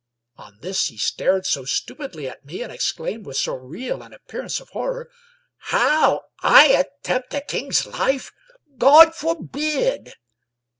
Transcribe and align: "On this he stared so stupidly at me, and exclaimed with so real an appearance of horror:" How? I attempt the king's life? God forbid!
"On 0.35 0.57
this 0.61 0.87
he 0.87 0.97
stared 0.97 1.45
so 1.45 1.63
stupidly 1.63 2.27
at 2.27 2.43
me, 2.43 2.63
and 2.63 2.71
exclaimed 2.71 3.23
with 3.23 3.37
so 3.37 3.53
real 3.53 4.01
an 4.01 4.13
appearance 4.13 4.59
of 4.59 4.69
horror:" 4.69 5.11
How? 5.75 6.23
I 6.41 6.69
attempt 6.69 7.29
the 7.29 7.41
king's 7.41 7.85
life? 7.85 8.31
God 8.79 9.13
forbid! 9.13 10.15